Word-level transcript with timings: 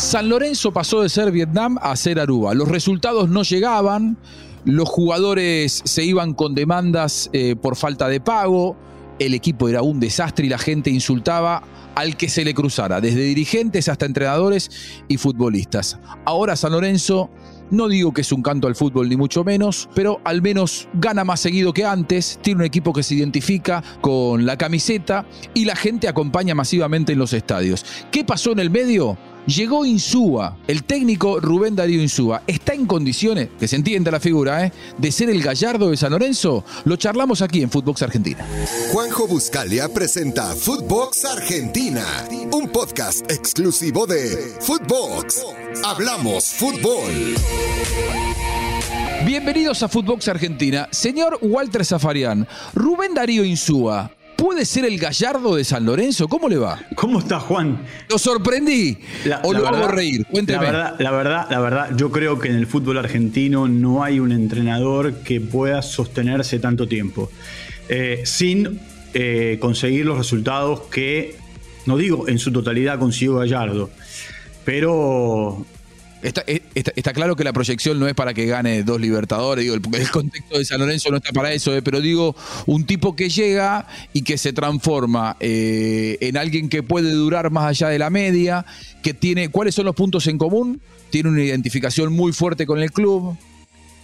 San 0.00 0.30
Lorenzo 0.30 0.72
pasó 0.72 1.02
de 1.02 1.10
ser 1.10 1.30
Vietnam 1.30 1.78
a 1.82 1.94
ser 1.94 2.18
Aruba. 2.18 2.54
Los 2.54 2.68
resultados 2.68 3.28
no 3.28 3.42
llegaban, 3.42 4.16
los 4.64 4.88
jugadores 4.88 5.82
se 5.84 6.02
iban 6.02 6.32
con 6.32 6.54
demandas 6.54 7.28
eh, 7.34 7.54
por 7.54 7.76
falta 7.76 8.08
de 8.08 8.18
pago, 8.18 8.76
el 9.18 9.34
equipo 9.34 9.68
era 9.68 9.82
un 9.82 10.00
desastre 10.00 10.46
y 10.46 10.48
la 10.48 10.58
gente 10.58 10.88
insultaba 10.90 11.62
al 11.94 12.16
que 12.16 12.30
se 12.30 12.46
le 12.46 12.54
cruzara, 12.54 13.02
desde 13.02 13.20
dirigentes 13.20 13.88
hasta 13.88 14.06
entrenadores 14.06 14.70
y 15.06 15.18
futbolistas. 15.18 15.98
Ahora 16.24 16.56
San 16.56 16.72
Lorenzo 16.72 17.30
no 17.70 17.86
digo 17.86 18.12
que 18.12 18.22
es 18.22 18.32
un 18.32 18.42
canto 18.42 18.66
al 18.68 18.76
fútbol 18.76 19.08
ni 19.08 19.16
mucho 19.16 19.44
menos, 19.44 19.88
pero 19.94 20.20
al 20.24 20.40
menos 20.40 20.88
gana 20.94 21.24
más 21.24 21.40
seguido 21.40 21.74
que 21.74 21.84
antes, 21.84 22.38
tiene 22.42 22.60
un 22.60 22.66
equipo 22.66 22.94
que 22.94 23.02
se 23.02 23.14
identifica 23.14 23.84
con 24.00 24.46
la 24.46 24.56
camiseta 24.56 25.26
y 25.52 25.66
la 25.66 25.76
gente 25.76 26.08
acompaña 26.08 26.54
masivamente 26.54 27.12
en 27.12 27.18
los 27.18 27.34
estadios. 27.34 27.84
¿Qué 28.10 28.24
pasó 28.24 28.52
en 28.52 28.60
el 28.60 28.70
medio? 28.70 29.18
Llegó 29.46 29.84
Insúa, 29.84 30.58
el 30.66 30.84
técnico 30.84 31.40
Rubén 31.40 31.74
Darío 31.74 32.00
Insúa. 32.00 32.42
¿Está 32.46 32.74
en 32.74 32.86
condiciones, 32.86 33.48
que 33.58 33.66
se 33.66 33.76
entienda 33.76 34.10
la 34.10 34.20
figura, 34.20 34.66
¿eh? 34.66 34.72
de 34.98 35.10
ser 35.10 35.30
el 35.30 35.42
gallardo 35.42 35.90
de 35.90 35.96
San 35.96 36.12
Lorenzo? 36.12 36.64
Lo 36.84 36.96
charlamos 36.96 37.40
aquí 37.42 37.62
en 37.62 37.70
Footbox 37.70 38.02
Argentina. 38.02 38.46
Juanjo 38.92 39.26
Buscalia 39.26 39.88
presenta 39.88 40.54
Footbox 40.54 41.24
Argentina, 41.24 42.04
un 42.52 42.68
podcast 42.68 43.30
exclusivo 43.30 44.06
de 44.06 44.54
Footbox. 44.60 45.42
Hablamos 45.84 46.44
fútbol. 46.50 47.34
Bienvenidos 49.24 49.82
a 49.82 49.88
Footbox 49.88 50.28
Argentina. 50.28 50.88
Señor 50.92 51.38
Walter 51.42 51.84
Zafarian, 51.84 52.46
Rubén 52.74 53.14
Darío 53.14 53.44
Insúa, 53.44 54.10
¿Puede 54.40 54.64
ser 54.64 54.86
el 54.86 54.98
gallardo 54.98 55.56
de 55.56 55.64
San 55.64 55.84
Lorenzo? 55.84 56.26
¿Cómo 56.26 56.48
le 56.48 56.56
va? 56.56 56.80
¿Cómo 56.94 57.18
está, 57.18 57.38
Juan? 57.40 57.84
Lo 58.08 58.16
sorprendí. 58.16 58.96
¿O 59.42 59.52
lo 59.52 59.68
hago 59.68 59.86
reír? 59.86 60.24
Cuénteme. 60.24 60.64
La 60.64 60.72
verdad, 60.72 60.96
la 60.98 61.10
verdad, 61.10 61.46
la 61.50 61.60
verdad, 61.60 61.90
yo 61.94 62.10
creo 62.10 62.38
que 62.38 62.48
en 62.48 62.54
el 62.54 62.66
fútbol 62.66 62.96
argentino 62.96 63.68
no 63.68 64.02
hay 64.02 64.18
un 64.18 64.32
entrenador 64.32 65.16
que 65.16 65.42
pueda 65.42 65.82
sostenerse 65.82 66.58
tanto 66.58 66.88
tiempo 66.88 67.30
eh, 67.90 68.22
sin 68.24 68.80
eh, 69.12 69.58
conseguir 69.60 70.06
los 70.06 70.16
resultados 70.16 70.80
que, 70.90 71.36
no 71.84 71.98
digo 71.98 72.26
en 72.26 72.38
su 72.38 72.50
totalidad 72.50 72.98
consiguió 72.98 73.36
Gallardo, 73.36 73.90
pero 74.64 75.66
eh, 76.22 76.59
está, 76.74 77.12
claro 77.12 77.36
que 77.36 77.44
la 77.44 77.52
proyección 77.52 77.98
no 77.98 78.06
es 78.06 78.14
para 78.14 78.34
que 78.34 78.46
gane 78.46 78.82
dos 78.82 79.00
Libertadores, 79.00 79.66
el, 79.66 79.80
contexto 80.10 80.58
de 80.58 80.64
San 80.64 80.80
Lorenzo 80.80 81.10
no 81.10 81.16
está 81.16 81.32
para 81.32 81.52
eso, 81.52 81.74
eh, 81.74 81.82
pero 81.82 82.00
digo, 82.00 82.36
un 82.66 82.84
tipo 82.84 83.16
que 83.16 83.28
llega 83.28 83.86
y 84.12 84.22
que 84.22 84.38
se 84.38 84.52
transforma 84.52 85.36
eh, 85.40 86.18
en 86.20 86.36
alguien 86.36 86.68
que 86.68 86.82
puede 86.82 87.10
durar 87.12 87.50
más 87.50 87.64
allá 87.64 87.88
de 87.88 87.98
la 87.98 88.10
media, 88.10 88.64
que 89.02 89.14
tiene, 89.14 89.48
¿cuáles 89.48 89.74
son 89.74 89.86
los 89.86 89.94
puntos 89.94 90.26
en 90.26 90.38
común? 90.38 90.80
Tiene 91.10 91.28
una 91.28 91.42
identificación 91.42 92.12
muy 92.12 92.32
fuerte 92.32 92.66
con 92.66 92.80
el 92.80 92.92
club. 92.92 93.36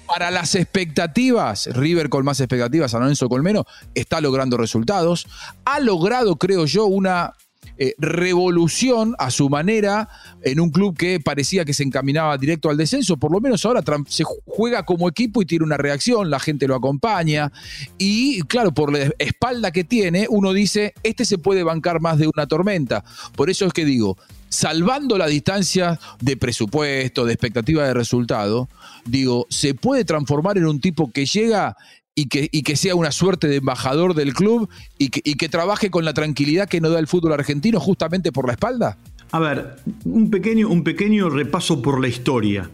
Para 0.06 0.31
las 0.31 0.55
expectativas, 0.55 1.67
River 1.67 2.09
con 2.09 2.25
más 2.25 2.39
expectativas, 2.39 2.92
San 2.92 3.00
Lorenzo 3.00 3.28
con 3.28 3.42
menos, 3.42 3.64
está 3.94 4.20
logrando 4.20 4.56
resultados. 4.56 5.27
Ha 5.64 5.81
logrado, 5.81 6.37
creo 6.37 6.64
yo, 6.64 6.87
una 6.87 7.33
eh, 7.78 7.94
revolución 7.98 9.14
a 9.18 9.30
su 9.30 9.50
manera 9.50 10.08
en 10.42 10.60
un 10.60 10.70
club 10.70 10.96
que 10.96 11.20
parecía 11.20 11.64
que 11.64 11.74
se 11.74 11.82
encaminaba 11.82 12.38
directo 12.38 12.70
al 12.70 12.76
descenso. 12.76 13.18
Por 13.18 13.30
lo 13.30 13.40
menos 13.40 13.64
ahora 13.66 13.82
se 14.08 14.24
juega 14.46 14.84
como 14.84 15.08
equipo 15.08 15.42
y 15.42 15.46
tiene 15.46 15.64
una 15.64 15.76
reacción, 15.76 16.30
la 16.30 16.40
gente 16.40 16.66
lo 16.66 16.74
acompaña. 16.74 17.52
Y 17.98 18.40
claro, 18.42 18.72
por 18.72 18.92
la 18.92 19.10
espalda 19.18 19.72
que 19.72 19.84
tiene, 19.84 20.26
uno 20.30 20.52
dice, 20.54 20.94
este 21.02 21.24
se 21.24 21.38
puede 21.38 21.64
bancar 21.64 22.00
más 22.00 22.18
de 22.18 22.28
una 22.28 22.46
tormenta. 22.46 23.04
Por 23.34 23.50
eso 23.50 23.66
es 23.66 23.72
que 23.74 23.84
digo, 23.84 24.16
salvando 24.48 25.18
la 25.18 25.26
distancia 25.26 26.00
de 26.20 26.36
presupuesto, 26.36 27.26
de 27.26 27.34
expectativa 27.34 27.86
de 27.86 27.92
resultado, 27.92 28.68
digo, 29.04 29.46
se 29.50 29.74
puede 29.74 30.04
transformar 30.04 30.56
en 30.56 30.66
un 30.66 30.80
tipo 30.80 31.10
que 31.12 31.26
llega 31.26 31.76
y 32.17 32.27
que, 32.27 32.48
y 32.50 32.62
que 32.62 32.75
sea 32.75 32.97
una 32.97 33.12
suerte 33.12 33.47
de 33.47 33.56
embajador 33.56 34.15
del 34.15 34.34
club 34.34 34.69
y 34.99 35.10
que, 35.10 35.21
y 35.22 35.34
que 35.34 35.49
trabaje 35.49 35.91
con 35.91 36.04
la 36.04 36.15
tranquilidad 36.15 36.69
que 36.69 36.81
no 36.81 36.88
da 36.88 36.99
el 36.99 37.06
fútbol 37.06 37.34
argentino 37.34 37.78
justamente 37.78 38.32
por 38.32 38.47
la 38.47 38.54
espalda? 38.54 38.99
A 39.31 39.38
ver, 39.38 39.77
un 40.04 40.31
pequeño, 40.31 40.69
un 40.69 40.82
pequeño 40.82 41.28
repaso 41.28 41.82
por 41.82 42.00
la 42.00 42.09
historia. 42.09 42.71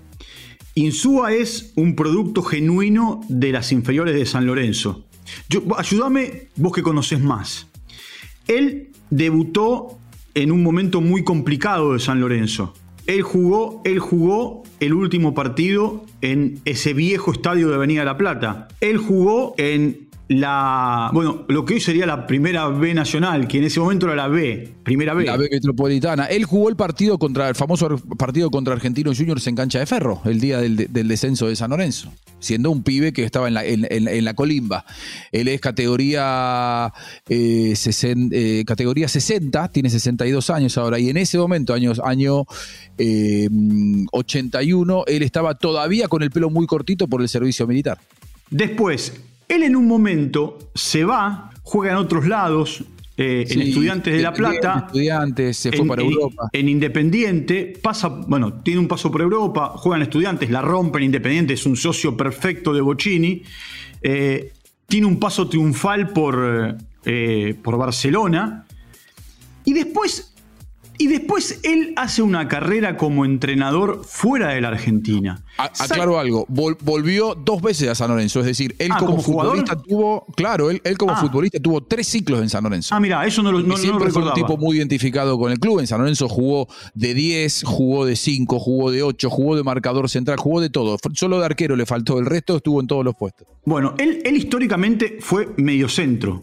Insúa 0.75 1.33
es 1.33 1.73
un 1.75 1.97
producto 1.97 2.43
genuino 2.43 3.21
de 3.29 3.53
las 3.53 3.73
inferiores 3.73 4.15
de 4.15 4.25
San 4.25 4.47
Lorenzo. 4.47 5.05
Yo, 5.49 5.63
ayúdame, 5.77 6.49
vos 6.57 6.73
que 6.73 6.83
conoces 6.83 7.21
más. 7.21 7.67
Él 8.47 8.91
debutó 9.11 9.99
en 10.35 10.53
un 10.53 10.63
momento 10.63 11.01
muy 11.01 11.25
complicado 11.25 11.93
de 11.93 11.99
San 11.99 12.21
Lorenzo. 12.21 12.75
Él 13.07 13.23
jugó, 13.23 13.83
él 13.85 13.99
jugó 13.99 14.63
el 14.81 14.95
último 14.95 15.35
partido 15.35 16.05
en 16.21 16.61
ese 16.65 16.95
viejo 16.95 17.33
estadio 17.33 17.69
de 17.69 17.75
Avenida 17.75 18.05
La 18.05 18.17
Plata. 18.17 18.69
Él 18.81 18.99
jugó 18.99 19.55
en 19.59 20.09
la, 20.41 21.11
bueno, 21.13 21.45
lo 21.49 21.65
que 21.65 21.75
hoy 21.75 21.81
sería 21.81 22.07
la 22.07 22.27
primera 22.27 22.69
B 22.69 22.95
nacional, 22.95 23.49
que 23.49 23.59
en 23.59 23.65
ese 23.65 23.81
momento 23.81 24.07
era 24.07 24.15
la 24.15 24.29
B, 24.29 24.73
primera 24.83 25.15
B. 25.15 25.25
La 25.25 25.37
B 25.37 25.49
metropolitana. 25.51 26.27
Él 26.27 26.45
jugó 26.45 26.69
el 26.69 26.77
partido 26.77 27.19
contra 27.19 27.49
el 27.49 27.55
famoso 27.55 27.99
partido 28.19 28.51
contra 28.51 28.75
Argentinos 28.75 29.19
Juniors 29.19 29.47
en 29.47 29.57
cancha 29.57 29.79
de 29.79 29.87
ferro, 29.87 30.21
el 30.25 30.41
día 30.41 30.59
del, 30.59 30.77
descenso 31.09 31.49
de 31.49 31.57
San 31.57 31.71
Lorenzo, 31.71 32.13
siendo 32.39 32.71
un 32.71 32.83
pibe 32.83 33.13
que 33.13 33.25
estaba 33.25 33.49
en 33.49 33.55
la, 33.55 33.65
en, 33.65 34.25
la 34.25 34.35
colimba. 34.35 34.85
Él 35.31 35.49
es 35.49 35.61
categoría, 35.61 36.93
eh, 37.29 37.75
eh, 37.75 38.65
categoría 38.67 39.09
60, 39.09 39.69
tiene 39.69 39.91
62 39.91 40.51
años 40.51 40.79
ahora, 40.79 40.99
y 40.99 41.11
en 41.11 41.17
ese 41.17 41.39
momento, 41.39 41.75
año, 41.75 41.93
año 42.05 42.45
81, 44.13 45.05
eh, 45.07 45.17
él 45.17 45.23
estaba 45.23 45.55
todavía 45.55 46.09
con 46.09 46.23
el 46.23 46.31
pelo 46.31 46.51
muy 46.51 46.67
cortito 46.67 47.09
por 47.09 47.23
el 47.23 47.29
servicio 47.29 47.67
militar. 47.67 47.99
Después, 48.51 49.15
él 49.49 49.63
en 49.63 49.77
un 49.77 49.87
momento 49.87 50.59
se 50.75 51.05
va, 51.05 51.51
juega 51.63 51.93
en 51.93 51.99
otros 51.99 52.27
lados, 52.27 52.85
eh, 53.17 53.47
en 53.49 53.63
Estudiantes 53.63 54.15
de 54.15 54.23
La 54.23 54.33
Plata. 54.33 54.85
Estudiantes, 54.87 55.57
se 55.57 55.73
fue 55.73 55.87
para 55.87 56.03
Europa. 56.03 56.49
En, 56.53 56.69
Independiente, 56.69 57.79
pasa, 57.81 58.09
bueno, 58.09 58.63
tiene 58.63 58.81
un 58.81 58.89
paso 58.89 59.11
por 59.11 59.21
Europa, 59.21 59.75
juega 59.77 59.97
en 59.97 60.03
Estudiantes, 60.03 60.51
la 60.51 60.63
rompe 60.63 60.99
en 60.99 61.05
Independiente, 61.05 61.55
es 61.55 61.67
un 61.67 61.77
socio 61.77 62.17
perfecto 62.17 62.73
de 62.73 62.81
Bocini. 62.81 63.43
Eh, 64.03 64.53
tiene 64.87 65.07
un 65.07 65.21
paso 65.21 65.49
triunfal 65.49 66.09
por, 66.09 66.79
eh, 67.05 67.55
por 67.63 67.77
Barcelona. 67.77 68.67
Y 69.65 69.75
después 69.75 70.32
y 70.99 71.07
después 71.07 71.61
él 71.63 71.93
hace 71.97 72.23
una 72.23 72.49
carrera 72.49 72.97
como 72.97 73.25
entrenador 73.25 74.03
fuera 74.05 74.51
de 74.51 74.61
la 74.61 74.69
Argentina. 74.69 75.45
aclaro 75.57 76.19
algo, 76.19 76.47
volvió 76.49 77.35
dos 77.35 77.63
veces 77.63 77.89
a 77.89 77.95
San 77.95 78.11
Lorenzo, 78.11 78.41
es 78.41 78.47
decir, 78.47 78.75
él 78.79 78.91
ah, 78.93 78.99
como, 78.99 79.21
futbolista 79.21 79.77
tuvo, 79.77 80.27
claro, 80.37 80.71
él, 80.71 80.81
como 80.99 81.13
ah. 81.13 81.17
futbolista 81.17 81.59
tuvo 81.61 81.83
tres 81.83 82.07
ciclos 82.09 82.41
en 82.43 82.49
San 82.49 82.65
Lorenzo. 82.65 82.95
Ah, 82.95 83.01
mira, 83.01 83.27
eso 83.27 83.43
no 83.43 83.53
lo, 83.53 83.61
no, 83.61 83.77
siempre 83.77 84.11
fue 84.11 84.23
un 84.23 84.33
tipo 84.35 84.57
muy 84.57 84.77
identificado 84.77 85.39
con 85.39 85.51
el 85.51 85.59
club. 85.59 85.81
En 85.81 85.87
San 85.87 85.99
Lorenzo 85.99 86.29
jugó 86.29 86.69
de 86.95 87.15
10, 87.15 87.65
jugó 87.65 88.05
de 88.05 88.17
5, 88.17 88.59
jugó 88.59 88.91
de 88.91 89.03
8, 89.03 89.31
jugó 89.31 89.57
de 89.57 89.63
marcador 89.63 90.09
central, 90.09 90.39
jugó 90.39 90.61
de 90.61 90.71
todo. 90.71 90.97
Solo 91.15 91.39
de 91.39 91.47
arquero 91.47 91.77
le 91.77 91.87
faltó, 91.87 92.19
el 92.19 92.27
resto 92.27 92.57
estuvo 92.57 92.81
en 92.81 92.87
todos 92.87 93.05
los 93.05 93.15
puestos. 93.15 93.47
Bueno, 93.65 93.95
él, 93.99 94.21
él 94.25 94.37
históricamente 94.37 95.19
fue 95.21 95.49
mediocentro, 95.57 96.43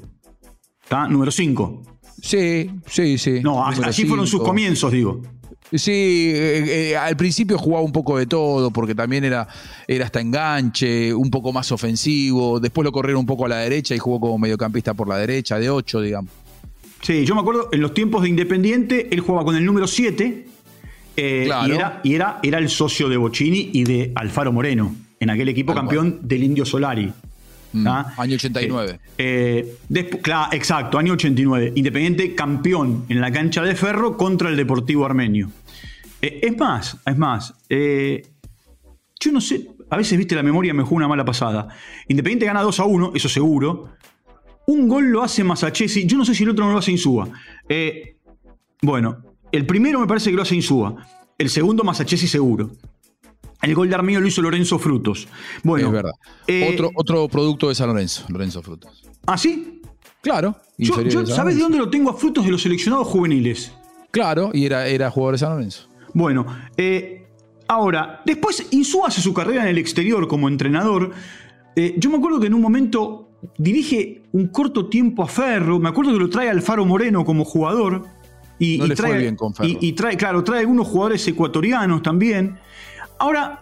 ¿está? 0.84 1.08
Número 1.08 1.32
5. 1.32 1.99
Sí, 2.22 2.70
sí, 2.86 3.18
sí. 3.18 3.40
No, 3.42 3.66
así 3.66 4.06
fueron 4.06 4.28
sus 4.28 4.42
comienzos, 4.42 4.92
digo. 4.92 5.22
Sí, 5.72 6.32
eh, 6.34 6.90
eh, 6.92 6.98
al 6.98 7.16
principio 7.16 7.58
jugaba 7.58 7.84
un 7.84 7.92
poco 7.92 8.18
de 8.18 8.26
todo, 8.26 8.72
porque 8.72 8.96
también 8.96 9.24
era, 9.24 9.48
era 9.88 10.06
hasta 10.06 10.20
enganche, 10.20 11.14
un 11.14 11.30
poco 11.30 11.54
más 11.54 11.72
ofensivo. 11.72 12.60
Después 12.60 12.84
lo 12.84 12.92
corrieron 12.92 13.20
un 13.20 13.26
poco 13.28 13.46
a 13.46 13.50
la 13.50 13.58
derecha 13.58 13.94
y 13.94 14.00
jugó 14.00 14.20
como 14.20 14.40
mediocampista 14.40 14.96
por 14.96 15.08
la 15.08 15.18
derecha, 15.18 15.60
de 15.60 15.70
8, 15.70 16.02
digamos. 16.02 16.32
Sí, 17.02 17.24
yo 17.24 17.36
me 17.36 17.42
acuerdo, 17.42 17.70
en 17.72 17.82
los 17.82 17.94
tiempos 17.94 18.24
de 18.24 18.30
Independiente, 18.30 19.08
él 19.12 19.20
jugaba 19.20 19.46
con 19.46 19.56
el 19.56 19.64
número 19.64 19.88
7 19.88 20.48
eh, 21.16 21.50
y, 21.68 21.72
era, 21.72 22.02
y 22.04 22.16
era, 22.16 22.40
era 22.42 22.58
el 22.58 22.70
socio 22.70 23.08
de 23.08 23.18
Bocini 23.18 23.70
y 23.74 23.84
de 23.84 24.12
Alfaro 24.16 24.52
Moreno, 24.52 24.96
en 25.20 25.30
aquel 25.30 25.50
equipo 25.50 25.74
campeón 25.74 26.20
del 26.24 26.44
Indio 26.44 26.66
Solari. 26.66 27.14
Mm, 27.74 27.88
año 27.88 28.36
89. 28.36 29.00
Eh, 29.18 29.78
eh, 29.94 30.10
claro, 30.22 30.54
exacto, 30.54 30.98
año 30.98 31.14
89. 31.14 31.74
Independiente 31.76 32.36
campeón 32.36 33.06
en 33.10 33.22
la 33.22 33.32
cancha 33.32 33.62
de 33.62 33.76
ferro 33.76 34.18
contra 34.18 34.50
el 34.50 34.58
Deportivo 34.58 35.06
Armenio. 35.06 35.52
Eh, 36.22 36.40
es 36.44 36.58
más, 36.58 36.98
es 37.06 37.18
más. 37.18 37.54
yo 37.70 39.32
no 39.32 39.42
sé, 39.42 39.68
a 39.90 39.98
veces, 39.98 40.18
viste, 40.18 40.36
la 40.36 40.44
memoria 40.44 40.74
me 40.74 40.84
juega 40.84 40.98
una 40.98 41.08
mala 41.08 41.26
pasada. 41.26 41.68
Independiente 42.08 42.46
gana 42.46 42.62
2 42.62 42.80
a 42.80 42.86
1, 42.86 43.12
eso 43.16 43.30
seguro. 43.30 43.94
Un 44.68 44.88
gol 44.88 45.10
lo 45.10 45.24
hace 45.24 45.44
Masachesi. 45.44 46.06
Yo 46.06 46.18
no 46.18 46.26
sé 46.26 46.36
si 46.36 46.44
el 46.44 46.50
otro 46.50 46.66
no 46.66 46.74
lo 46.74 46.80
hace 46.80 46.92
Insúa. 46.92 47.28
bueno, 48.82 49.18
el 49.52 49.66
primero 49.66 50.00
me 50.00 50.08
parece 50.08 50.30
que 50.30 50.36
lo 50.36 50.42
hace 50.42 50.56
Insúa. 50.56 50.96
El 51.38 51.50
segundo 51.50 51.84
Masachesi 51.84 52.28
seguro. 52.28 52.72
El 53.62 53.76
gol 53.76 53.90
de 53.90 53.96
Armio 53.96 54.20
lo 54.22 54.28
hizo 54.28 54.42
Lorenzo 54.42 54.80
Frutos. 54.80 55.28
Bueno, 55.64 55.88
es 55.88 55.94
verdad. 55.94 56.12
Eh, 56.48 56.70
otro, 56.74 56.92
otro 56.96 57.28
producto 57.28 57.70
de 57.70 57.76
San 57.76 57.88
Lorenzo, 57.88 58.26
Lorenzo 58.30 58.62
Frutos. 58.62 59.04
¿Ah, 59.26 59.38
sí? 59.38 59.82
Claro. 60.22 60.56
Yo, 60.78 60.96
¿Sabes 61.26 61.56
de 61.56 61.62
dónde 61.62 61.78
lo 61.78 61.90
tengo 61.90 62.10
a 62.10 62.14
Frutos 62.14 62.46
de 62.46 62.52
los 62.52 62.62
seleccionados 62.62 63.08
juveniles? 63.08 63.74
Claro, 64.12 64.52
y 64.54 64.66
era, 64.66 64.88
era 64.88 65.12
jugador 65.12 65.34
de 65.36 65.40
San 65.40 65.52
Lorenzo. 65.52 65.88
Bueno, 66.14 66.46
eh, 66.78 67.28
ahora, 67.68 68.22
después 68.26 68.66
Insúa 68.72 69.08
hace 69.10 69.22
su 69.22 69.34
carrera 69.34 69.64
en 69.64 69.70
el 69.70 69.78
exterior 69.78 70.28
como 70.28 70.48
entrenador. 70.48 71.12
Eh, 71.76 71.96
yo 71.98 72.10
me 72.10 72.18
acuerdo 72.18 72.40
que 72.40 72.48
en 72.48 72.54
un 72.54 72.62
momento 72.62 73.30
dirige 73.58 74.24
un 74.32 74.48
corto 74.48 74.88
tiempo 74.90 75.24
a 75.24 75.28
Ferro, 75.28 75.80
me 75.80 75.90
acuerdo 75.90 76.14
que 76.14 76.20
lo 76.20 76.30
trae 76.30 76.50
Alfaro 76.50 76.86
Moreno 76.86 77.24
como 77.26 77.44
jugador. 77.46 78.06
Y, 78.58 78.78
No 78.78 78.88
le 78.88 78.96
fue 78.96 79.08
trae, 79.08 79.20
bien 79.20 79.36
con 79.38 79.54
Ferro. 79.54 79.70
y- 79.70 79.78
y 79.80 79.94
trae, 79.94 80.18
claro, 80.18 80.44
trae 80.44 80.62
algunos 80.62 80.88
jugadores 80.88 81.26
ecuatorianos 81.28 82.02
también. 82.04 82.58
Ahora, 83.20 83.62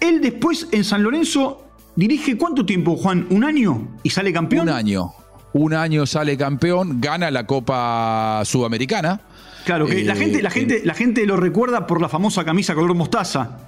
él 0.00 0.20
después 0.20 0.68
en 0.72 0.84
San 0.84 1.02
Lorenzo 1.02 1.64
dirige 1.96 2.36
cuánto 2.36 2.66
tiempo, 2.66 2.96
Juan? 2.96 3.26
¿Un 3.30 3.44
año? 3.44 3.88
¿Y 4.02 4.10
sale 4.10 4.32
campeón? 4.32 4.68
Un 4.68 4.74
año. 4.74 5.12
Un 5.52 5.72
año 5.72 6.04
sale 6.04 6.36
campeón, 6.36 7.00
gana 7.00 7.30
la 7.30 7.46
Copa 7.46 8.42
Sudamericana. 8.44 9.20
Claro, 9.64 9.86
que 9.86 10.02
la, 10.04 10.14
Eh, 10.14 10.16
gente, 10.16 10.42
la, 10.42 10.50
gente, 10.50 10.82
la 10.84 10.94
gente 10.94 11.24
lo 11.24 11.36
recuerda 11.36 11.86
por 11.86 12.00
la 12.00 12.08
famosa 12.08 12.44
camisa 12.44 12.74
color 12.74 12.94
mostaza. 12.94 13.58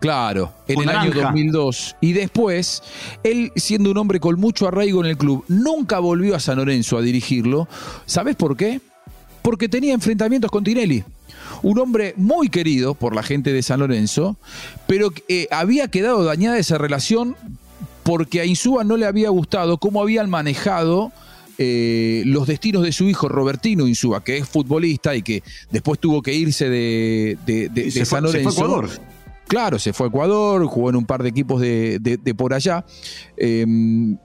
Claro, 0.00 0.52
en 0.66 0.80
el 0.82 0.88
año 0.88 1.10
naranja. 1.10 1.22
2002. 1.28 1.96
Y 2.00 2.12
después, 2.12 2.82
él 3.22 3.52
siendo 3.54 3.90
un 3.90 3.98
hombre 3.98 4.18
con 4.18 4.38
mucho 4.40 4.66
arraigo 4.66 5.04
en 5.04 5.10
el 5.10 5.16
club, 5.16 5.44
nunca 5.48 5.98
volvió 5.98 6.34
a 6.34 6.40
San 6.40 6.56
Lorenzo 6.58 6.96
a 6.96 7.02
dirigirlo. 7.02 7.68
¿Sabes 8.06 8.34
por 8.34 8.56
qué? 8.56 8.80
Porque 9.42 9.68
tenía 9.68 9.94
enfrentamientos 9.94 10.50
con 10.50 10.64
Tinelli. 10.64 11.04
Un 11.62 11.78
hombre 11.78 12.14
muy 12.16 12.48
querido 12.48 12.94
por 12.94 13.14
la 13.14 13.22
gente 13.22 13.52
de 13.52 13.62
San 13.62 13.80
Lorenzo, 13.80 14.36
pero 14.86 15.12
eh, 15.28 15.46
había 15.50 15.88
quedado 15.88 16.24
dañada 16.24 16.58
esa 16.58 16.76
relación 16.78 17.36
porque 18.02 18.40
a 18.40 18.44
Insúa 18.44 18.82
no 18.82 18.96
le 18.96 19.06
había 19.06 19.30
gustado 19.30 19.78
cómo 19.78 20.02
habían 20.02 20.28
manejado 20.28 21.12
eh, 21.58 22.22
los 22.26 22.48
destinos 22.48 22.82
de 22.82 22.90
su 22.90 23.08
hijo 23.08 23.28
Robertino 23.28 23.86
Insúa, 23.86 24.24
que 24.24 24.38
es 24.38 24.48
futbolista 24.48 25.14
y 25.14 25.22
que 25.22 25.42
después 25.70 26.00
tuvo 26.00 26.20
que 26.22 26.34
irse 26.34 26.68
de, 26.68 27.38
de- 27.46 27.68
de- 27.68 27.80
Y 27.82 27.84
de 27.84 27.90
se, 27.92 28.04
San 28.06 28.24
fue, 28.24 28.32
se 28.32 28.38
fue 28.42 28.50
a 28.64 28.68
Lorenzo. 28.68 28.90
Ecuador. 28.90 28.90
Claro, 29.52 29.78
se 29.78 29.92
fue 29.92 30.06
a 30.06 30.08
Ecuador, 30.08 30.64
jugó 30.64 30.88
en 30.88 30.96
un 30.96 31.04
par 31.04 31.22
de 31.22 31.28
equipos 31.28 31.60
de, 31.60 32.34
por 32.34 32.54
allá. 32.54 32.86
Eh, 33.36 33.66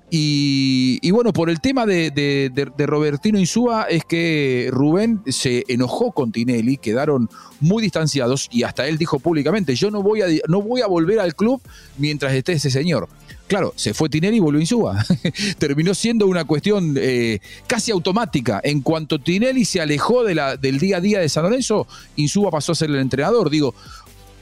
y, 0.10 1.00
y 1.02 1.12
bueno, 1.12 1.34
por 1.34 1.50
el 1.50 1.60
tema 1.60 1.86
de, 1.86 2.72
Robertino 2.78 3.38
Insúa 3.38 3.88
es 3.90 4.06
que 4.06 4.70
Rubén 4.72 5.24
se 5.28 5.66
enojó 5.68 6.14
con 6.14 6.32
Tinelli, 6.32 6.78
quedaron 6.78 7.30
muy 7.60 7.84
distanciados 7.84 8.48
y 8.54 8.64
hasta 8.64 8.88
él 8.88 8.98
dijo 8.98 9.20
públicamente, 9.20 9.76
yo 9.76 9.92
no 9.92 10.02
voy 10.02 10.22
a, 10.22 10.28
no 10.48 10.62
voy 10.62 10.80
a 10.80 10.88
volver 10.88 11.20
al 11.20 11.36
club 11.36 11.62
mientras 11.98 12.32
esté 12.32 12.54
ese 12.54 12.72
señor. 12.72 13.10
Claro, 13.48 13.74
se 13.76 13.94
fue 13.94 14.08
Tinelli 14.08 14.38
y 14.38 14.40
volvió 14.40 14.62
Insúa. 14.62 15.06
Terminó 15.58 15.94
siendo 15.94 16.28
una 16.28 16.46
cuestión 16.46 16.96
eh, 16.98 17.40
casi 17.66 17.92
automática. 17.92 18.62
En 18.64 18.80
cuanto 18.80 19.20
Tinelli 19.20 19.66
se 19.66 19.82
alejó 19.82 20.24
del 20.24 20.80
día 20.80 20.98
a 20.98 21.02
día 21.02 21.20
de 21.20 21.28
San 21.28 21.44
Lorenzo, 21.44 21.86
Insúa 22.16 22.50
pasó 22.50 22.72
a 22.72 22.76
ser 22.76 22.90
el 22.90 22.98
entrenador. 22.98 23.50
Digo, 23.50 23.74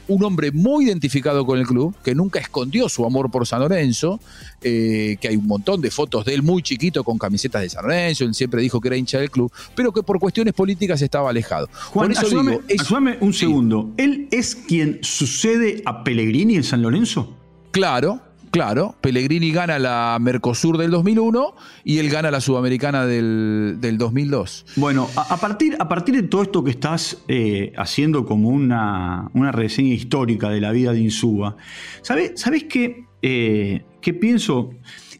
un 0.08 0.22
hombre 0.24 0.52
muy 0.52 0.84
identificado 0.86 1.44
con 1.44 1.58
el 1.58 1.66
club, 1.66 1.94
que 2.04 2.14
nunca 2.14 2.38
escondió 2.38 2.88
su 2.88 3.04
amor 3.04 3.30
por 3.30 3.46
San 3.46 3.60
Lorenzo, 3.60 4.20
eh, 4.62 5.16
que 5.20 5.28
hay 5.28 5.36
un 5.36 5.46
montón 5.46 5.80
de 5.80 5.90
fotos 5.90 6.24
de 6.24 6.34
él 6.34 6.42
muy 6.42 6.62
chiquito 6.62 7.02
con 7.04 7.18
camisetas 7.18 7.62
de 7.62 7.68
San 7.70 7.82
Lorenzo, 7.84 8.24
él 8.24 8.34
siempre 8.34 8.62
dijo 8.62 8.80
que 8.80 8.88
era 8.88 8.96
hincha 8.96 9.18
del 9.18 9.30
club, 9.30 9.50
pero 9.74 9.92
que 9.92 10.02
por 10.02 10.18
cuestiones 10.18 10.54
políticas 10.54 11.02
estaba 11.02 11.30
alejado. 11.30 11.68
Juan, 11.90 12.06
por 12.08 12.12
eso 12.12 12.26
ayúdame, 12.26 12.50
digo, 12.52 12.62
es- 12.68 12.80
ayúdame 12.82 13.16
un 13.20 13.32
sí, 13.32 13.40
segundo. 13.40 13.90
¿Él 13.96 14.28
es 14.30 14.54
quien 14.54 14.98
sucede 15.02 15.82
a 15.84 16.04
Pellegrini 16.04 16.56
en 16.56 16.64
San 16.64 16.82
Lorenzo? 16.82 17.36
Claro, 17.72 18.20
claro. 18.56 18.94
Pellegrini 19.00 19.52
gana 19.52 19.78
la 19.78 20.16
Mercosur 20.20 20.78
del 20.78 20.90
2001 20.90 21.54
y 21.84 21.98
él 21.98 22.08
gana 22.08 22.30
la 22.30 22.40
Sudamericana 22.40 23.06
del, 23.06 23.76
del 23.80 23.98
2002. 23.98 24.66
Bueno, 24.76 25.08
a, 25.14 25.34
a 25.34 25.36
partir, 25.36 25.76
a 25.78 25.88
partir 25.88 26.14
de 26.16 26.22
todo 26.22 26.42
esto 26.42 26.64
que 26.64 26.70
estás 26.70 27.18
eh, 27.28 27.72
haciendo 27.76 28.24
como 28.24 28.48
una, 28.48 29.30
una 29.34 29.52
reseña 29.52 29.92
histórica 29.92 30.48
de 30.48 30.60
la 30.60 30.72
vida 30.72 30.92
de 30.92 31.00
Insúa, 31.00 31.56
¿sabes, 32.02 32.32
¿sabes 32.36 32.64
qué, 32.64 33.04
eh, 33.22 33.84
qué 34.00 34.14
pienso? 34.14 34.70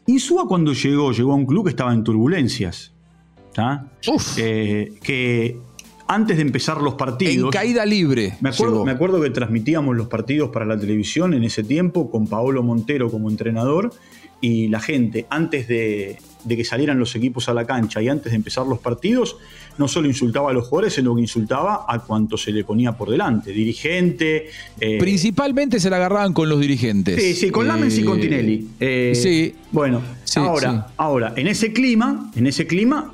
Insúa 0.07 0.47
cuando 0.47 0.73
llegó, 0.73 1.11
llegó 1.11 1.33
a 1.33 1.35
un 1.35 1.45
club 1.45 1.65
que 1.65 1.69
estaba 1.71 1.93
en 1.93 2.03
turbulencias. 2.03 2.93
Uf, 4.07 4.37
Eh, 4.37 4.93
que 5.01 5.59
antes 6.07 6.37
de 6.37 6.43
empezar 6.43 6.81
los 6.81 6.93
en 6.93 6.97
partidos... 6.97 7.51
caída 7.51 7.85
libre. 7.85 8.35
Me 8.41 8.49
acuerdo, 8.49 8.85
me 8.85 8.91
acuerdo 8.91 9.21
que 9.21 9.29
transmitíamos 9.29 9.95
los 9.95 10.07
partidos 10.07 10.49
para 10.49 10.65
la 10.65 10.79
televisión 10.79 11.33
en 11.33 11.43
ese 11.43 11.63
tiempo 11.63 12.09
con 12.09 12.27
Paolo 12.27 12.63
Montero 12.63 13.09
como 13.11 13.29
entrenador 13.29 13.91
y 14.39 14.67
la 14.67 14.79
gente, 14.79 15.25
antes 15.31 15.67
de, 15.67 16.17
de 16.43 16.55
que 16.57 16.63
salieran 16.63 16.99
los 16.99 17.15
equipos 17.15 17.49
a 17.49 17.53
la 17.55 17.65
cancha 17.65 18.01
y 18.03 18.07
antes 18.07 18.31
de 18.31 18.35
empezar 18.35 18.67
los 18.67 18.77
partidos, 18.79 19.35
no 19.79 19.87
solo 19.87 20.07
insultaba 20.07 20.51
a 20.51 20.53
los 20.53 20.67
jugadores, 20.67 20.93
sino 20.93 21.15
que 21.15 21.21
insultaba 21.21 21.85
a 21.89 21.99
cuanto 21.99 22.37
se 22.37 22.51
le 22.51 22.63
ponía 22.63 22.91
por 22.93 23.09
delante, 23.09 23.51
dirigente. 23.51 24.49
eh, 24.79 24.97
Principalmente 24.99 25.79
se 25.79 25.89
la 25.89 25.95
agarraban 25.97 26.33
con 26.33 26.49
los 26.49 26.59
dirigentes. 26.59 27.21
Sí, 27.21 27.33
sí, 27.33 27.49
con 27.49 27.67
Lamens 27.67 27.97
y 27.97 28.03
con 28.03 28.19
Eh, 28.19 28.21
Tinelli. 28.21 28.67
Eh, 28.79 29.11
sí. 29.15 29.55
Bueno, 29.71 30.01
Sí, 30.23 30.39
ahora, 30.39 30.71
sí. 30.87 30.93
ahora, 30.97 31.33
en 31.35 31.47
ese 31.47 31.73
clima, 31.73 32.31
en 32.35 32.45
ese 32.47 32.67
clima, 32.67 33.13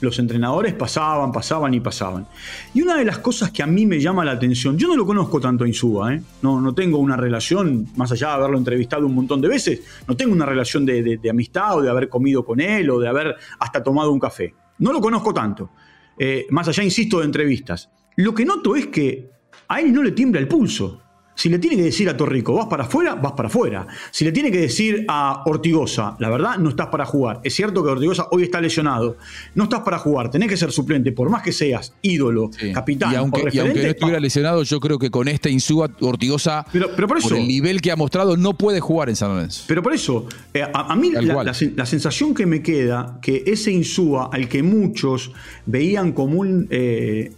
los 0.00 0.18
entrenadores 0.18 0.74
pasaban, 0.74 1.32
pasaban 1.32 1.74
y 1.74 1.80
pasaban. 1.80 2.26
Y 2.74 2.82
una 2.82 2.96
de 2.96 3.04
las 3.04 3.18
cosas 3.18 3.50
que 3.50 3.62
a 3.62 3.66
mí 3.66 3.86
me 3.86 4.00
llama 4.00 4.24
la 4.24 4.32
atención, 4.32 4.76
yo 4.78 4.88
no 4.88 4.96
lo 4.96 5.06
conozco 5.06 5.40
tanto 5.40 5.64
a 5.64 5.68
Insúa, 5.68 6.14
¿eh? 6.14 6.22
no, 6.42 6.60
no 6.60 6.74
tengo 6.74 6.98
una 6.98 7.16
relación, 7.16 7.88
más 7.96 8.12
allá 8.12 8.28
de 8.28 8.34
haberlo 8.34 8.58
entrevistado 8.58 9.06
un 9.06 9.14
montón 9.14 9.40
de 9.40 9.48
veces, 9.48 9.82
no 10.06 10.16
tengo 10.16 10.32
una 10.32 10.46
relación 10.46 10.86
de 10.86 11.20
amistad 11.30 11.78
o 11.78 11.82
de 11.82 11.90
haber 11.90 12.08
comido 12.08 12.44
con 12.44 12.60
él 12.60 12.88
o 12.90 12.98
de 13.00 13.08
haber 13.08 13.36
hasta 13.58 13.82
tomado 13.82 14.12
un 14.12 14.20
café. 14.20 14.54
No 14.78 14.92
lo 14.92 15.00
conozco 15.00 15.34
tanto. 15.34 15.70
Eh, 16.18 16.46
más 16.50 16.68
allá, 16.68 16.82
insisto, 16.82 17.20
de 17.20 17.26
entrevistas. 17.26 17.90
Lo 18.16 18.34
que 18.34 18.44
noto 18.44 18.76
es 18.76 18.88
que 18.88 19.30
a 19.68 19.80
él 19.80 19.92
no 19.92 20.02
le 20.02 20.12
tiembla 20.12 20.40
el 20.40 20.48
pulso. 20.48 21.02
Si 21.38 21.48
le 21.48 21.60
tiene 21.60 21.76
que 21.76 21.84
decir 21.84 22.08
a 22.08 22.16
Torrico, 22.16 22.52
vas 22.54 22.66
para 22.66 22.82
afuera, 22.82 23.14
vas 23.14 23.30
para 23.32 23.46
afuera. 23.46 23.86
Si 24.10 24.24
le 24.24 24.32
tiene 24.32 24.50
que 24.50 24.58
decir 24.58 25.04
a 25.06 25.44
Ortigosa, 25.46 26.16
la 26.18 26.28
verdad, 26.30 26.56
no 26.58 26.68
estás 26.70 26.88
para 26.88 27.06
jugar. 27.06 27.38
Es 27.44 27.54
cierto 27.54 27.84
que 27.84 27.90
Ortigosa 27.90 28.26
hoy 28.32 28.42
está 28.42 28.60
lesionado. 28.60 29.16
No 29.54 29.64
estás 29.64 29.82
para 29.82 29.98
jugar, 30.00 30.32
tenés 30.32 30.48
que 30.48 30.56
ser 30.56 30.72
suplente, 30.72 31.12
por 31.12 31.30
más 31.30 31.44
que 31.44 31.52
seas 31.52 31.92
ídolo, 32.02 32.50
Sí. 32.58 32.72
capitán 32.72 33.12
y 33.12 33.14
aunque, 33.14 33.40
o 33.42 33.44
y 33.44 33.44
aunque 33.44 33.56
referente. 33.60 33.82
no 33.84 33.88
estuviera 33.90 34.18
lesionado, 34.18 34.62
yo 34.64 34.80
creo 34.80 34.98
que 34.98 35.10
con 35.12 35.28
esta 35.28 35.48
Insúa 35.48 35.88
Ortigosa, 36.00 36.66
Pero- 36.72 36.88
pero 36.96 37.06
por 37.06 37.18
eso- 37.18 37.36
el 37.36 37.46
nivel 37.46 37.80
que 37.80 37.92
ha 37.92 37.96
mostrado, 37.96 38.36
no 38.36 38.54
puede 38.54 38.80
jugar 38.80 39.08
en 39.08 39.14
San 39.14 39.28
Lorenzo. 39.32 39.62
Pero 39.68 39.80
por 39.80 39.94
eso, 39.94 40.26
eh, 40.52 40.62
a, 40.62 40.92
a 40.92 40.96
mí 40.96 41.12
la, 41.12 41.20
la 41.22 41.52
sen- 41.52 41.74
la 41.76 41.86
sensación 41.86 42.34
que 42.34 42.46
me 42.46 42.62
queda, 42.62 43.20
que 43.22 43.44
ese 43.46 43.70
Insúa, 43.70 44.28
al 44.32 44.48
que 44.48 44.64
muchos 44.64 45.30
veían 45.66 46.10
como 46.10 46.40
un 46.40 46.66
eh, 46.70 47.30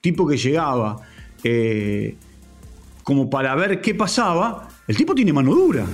tipo 0.00 0.26
que 0.26 0.38
llegaba 0.38 0.96
eh, 1.44 2.16
como 3.08 3.30
para 3.30 3.54
ver 3.54 3.80
qué 3.80 3.94
pasaba, 3.94 4.68
el 4.86 4.94
tipo 4.94 5.14
tiene 5.14 5.32
mano 5.32 5.54
dura. 5.54 5.86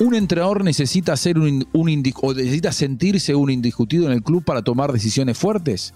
Un 0.00 0.14
entrenador 0.16 0.64
necesita 0.64 1.16
ser 1.16 1.38
un, 1.38 1.68
o 1.72 1.86
necesita 2.34 2.72
sentirse 2.72 3.32
un 3.36 3.48
indiscutido 3.48 4.06
en 4.06 4.12
el 4.12 4.22
club 4.24 4.42
para 4.42 4.62
tomar 4.62 4.92
decisiones 4.92 5.38
fuertes. 5.38 5.94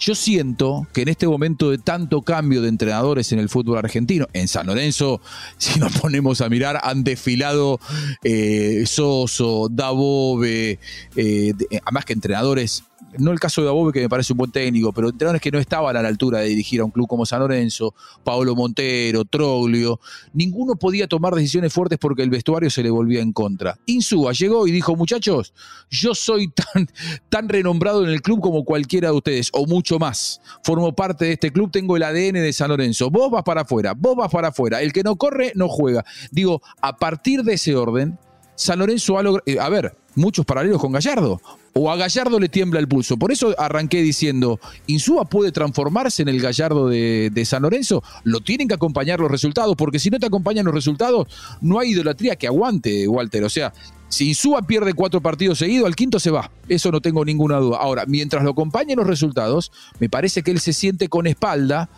Yo 0.00 0.14
siento 0.14 0.86
que 0.92 1.00
en 1.00 1.08
este 1.08 1.26
momento 1.26 1.70
de 1.70 1.78
tanto 1.78 2.20
cambio 2.20 2.60
de 2.60 2.68
entrenadores 2.68 3.32
en 3.32 3.38
el 3.38 3.48
fútbol 3.48 3.78
argentino, 3.78 4.26
en 4.34 4.48
San 4.48 4.66
Lorenzo, 4.66 5.22
si 5.56 5.80
nos 5.80 5.96
ponemos 5.98 6.42
a 6.42 6.50
mirar, 6.50 6.78
han 6.82 7.02
desfilado 7.04 7.80
eh, 8.22 8.82
Soso, 8.86 9.68
Dabove, 9.70 10.78
eh, 11.16 11.52
de- 11.56 11.80
además 11.86 12.04
que 12.04 12.12
entrenadores 12.12 12.82
no 13.18 13.32
el 13.32 13.40
caso 13.40 13.62
de 13.62 13.68
Above, 13.68 13.92
que 13.92 14.00
me 14.00 14.08
parece 14.08 14.32
un 14.32 14.38
buen 14.38 14.50
técnico, 14.50 14.92
pero 14.92 15.08
entrenadores 15.08 15.40
que 15.40 15.50
no 15.50 15.58
estaban 15.58 15.96
a 15.96 16.02
la 16.02 16.08
altura 16.08 16.40
de 16.40 16.48
dirigir 16.48 16.80
a 16.80 16.84
un 16.84 16.90
club 16.90 17.06
como 17.06 17.26
San 17.26 17.40
Lorenzo, 17.40 17.94
Paolo 18.22 18.54
Montero, 18.54 19.24
Troglio, 19.24 20.00
ninguno 20.32 20.76
podía 20.76 21.06
tomar 21.06 21.34
decisiones 21.34 21.72
fuertes 21.72 21.98
porque 21.98 22.22
el 22.22 22.30
vestuario 22.30 22.70
se 22.70 22.82
le 22.82 22.90
volvía 22.90 23.20
en 23.20 23.32
contra. 23.32 23.78
Insúa 23.86 24.32
llegó 24.32 24.66
y 24.66 24.72
dijo, 24.72 24.96
muchachos, 24.96 25.54
yo 25.90 26.14
soy 26.14 26.48
tan, 26.72 26.88
tan 27.28 27.48
renombrado 27.48 28.04
en 28.04 28.10
el 28.10 28.22
club 28.22 28.40
como 28.40 28.64
cualquiera 28.64 29.08
de 29.10 29.16
ustedes, 29.16 29.50
o 29.52 29.66
mucho 29.66 29.98
más. 29.98 30.40
Formo 30.62 30.94
parte 30.94 31.26
de 31.26 31.32
este 31.32 31.52
club, 31.52 31.70
tengo 31.70 31.96
el 31.96 32.02
ADN 32.02 32.34
de 32.34 32.52
San 32.52 32.68
Lorenzo. 32.68 33.10
Vos 33.10 33.30
vas 33.30 33.42
para 33.42 33.62
afuera, 33.62 33.94
vos 33.96 34.16
vas 34.16 34.30
para 34.30 34.48
afuera. 34.48 34.82
El 34.82 34.92
que 34.92 35.02
no 35.02 35.16
corre, 35.16 35.52
no 35.54 35.68
juega. 35.68 36.04
Digo, 36.30 36.62
a 36.80 36.96
partir 36.96 37.42
de 37.42 37.54
ese 37.54 37.76
orden, 37.76 38.18
San 38.56 38.78
Lorenzo 38.78 39.18
ha 39.18 39.22
logrado... 39.22 39.60
a 39.60 39.68
ver, 39.68 39.96
muchos 40.14 40.44
paralelos 40.44 40.80
con 40.80 40.92
Gallardo. 40.92 41.40
O 41.72 41.90
a 41.90 41.96
Gallardo 41.96 42.38
le 42.38 42.48
tiembla 42.48 42.78
el 42.78 42.86
pulso. 42.86 43.16
Por 43.16 43.32
eso 43.32 43.54
arranqué 43.58 44.00
diciendo, 44.00 44.60
¿Insúa 44.86 45.24
puede 45.24 45.50
transformarse 45.50 46.22
en 46.22 46.28
el 46.28 46.40
Gallardo 46.40 46.88
de, 46.88 47.44
San 47.44 47.62
Lorenzo? 47.62 48.02
Lo 48.22 48.40
tienen 48.40 48.68
que 48.68 48.74
acompañar 48.74 49.18
los 49.18 49.30
resultados, 49.30 49.74
porque 49.76 49.98
si 49.98 50.10
no 50.10 50.18
te 50.18 50.26
acompañan 50.26 50.66
los 50.66 50.74
resultados, 50.74 51.26
no 51.60 51.80
hay 51.80 51.90
idolatría 51.90 52.36
que 52.36 52.46
aguante, 52.46 53.08
Walter. 53.08 53.42
O 53.44 53.50
sea, 53.50 53.72
si 54.08 54.28
Insúa 54.28 54.62
pierde 54.62 54.94
cuatro 54.94 55.20
partidos 55.20 55.58
seguidos, 55.58 55.86
al 55.86 55.96
quinto 55.96 56.20
se 56.20 56.30
va. 56.30 56.50
Eso 56.68 56.92
no 56.92 57.00
tengo 57.00 57.24
ninguna 57.24 57.56
duda. 57.56 57.78
Ahora, 57.78 58.04
mientras 58.06 58.44
lo 58.44 58.50
acompañen 58.50 58.98
los 58.98 59.08
resultados, 59.08 59.72
me 59.98 60.08
parece 60.08 60.42
que 60.42 60.52
él 60.52 60.60
se 60.60 60.72
siente 60.72 61.08
con 61.08 61.26
espalda 61.26 61.88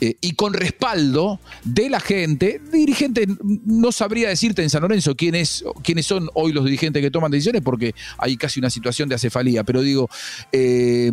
eh, 0.00 0.16
y 0.20 0.32
con 0.32 0.54
respaldo 0.54 1.40
de 1.64 1.90
la 1.90 2.00
gente, 2.00 2.60
dirigente, 2.72 3.26
no 3.64 3.90
sabría 3.92 4.28
decirte 4.28 4.62
en 4.62 4.70
San 4.70 4.82
Lorenzo 4.82 5.16
quiénes 5.16 5.64
son 6.02 6.28
hoy 6.34 6.52
los 6.52 6.64
dirigentes 6.64 7.02
que 7.02 7.10
toman 7.10 7.30
decisiones, 7.30 7.62
porque 7.62 7.94
hay 8.18 8.36
casi 8.36 8.60
una 8.60 8.70
situación 8.70 9.08
de 9.08 9.16
acefalía, 9.16 9.64
pero 9.64 9.82
digo, 9.82 10.08
eh, 10.52 11.10